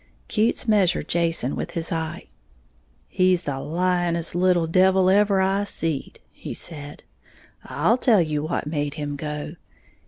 [0.27, 2.25] Keats measured Jason with his eye.
[3.07, 7.03] "He's the lyin'est little devil ever I seed," he said;
[7.65, 9.57] "I'll tell you what made him go.